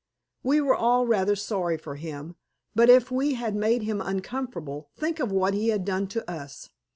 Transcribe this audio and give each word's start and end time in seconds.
We 0.41 0.61
were 0.61 0.73
all 0.73 1.05
rather 1.05 1.35
sorry 1.35 1.77
for 1.77 1.93
him, 1.93 2.35
but 2.73 2.89
if 2.89 3.11
we 3.11 3.35
had 3.35 3.55
made 3.55 3.83
him 3.83 4.01
uncomfortable, 4.01 4.89
think 4.95 5.19
of 5.19 5.31
what 5.31 5.53
he 5.53 5.67
had 5.67 5.85
done 5.85 6.07
to 6.07 6.27
us. 6.27 6.71